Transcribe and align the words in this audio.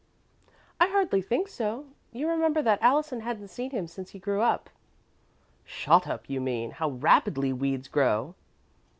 "I 0.79 0.87
hardly 0.87 1.21
think 1.21 1.47
so. 1.47 1.85
You 2.11 2.27
remember 2.27 2.63
that 2.63 2.81
Allison 2.81 3.19
hadn't 3.19 3.49
seen 3.49 3.69
him 3.69 3.85
since 3.85 4.09
he 4.09 4.17
grew 4.19 4.41
up." 4.41 4.71
"Shot 5.63 6.07
up, 6.07 6.27
you 6.27 6.41
mean. 6.41 6.71
How 6.71 6.89
rapidly 6.89 7.53
weeds 7.53 7.87
grow!" 7.87 8.33